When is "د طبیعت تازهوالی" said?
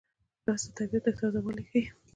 0.67-1.63